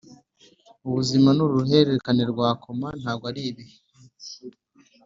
[0.87, 3.77] ubuzima nuruhererekane rwa koma, ntabwo ari ibihe.